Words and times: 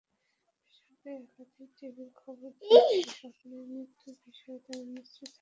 বেসরকারি 0.63 1.15
একাধিক 1.23 1.69
টিভির 1.77 2.11
খবর 2.21 2.49
দেখে 2.61 2.77
স্বপনের 3.13 3.63
মৃত্যুর 3.71 4.15
বিষয়ে 4.25 4.59
তাঁরা 4.65 4.83
নিশ্চিত 4.91 5.29
হন। 5.29 5.39